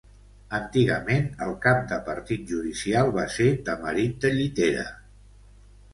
[0.59, 4.89] Antigament el cap de partit judicial va ser Tamarit de Llitera.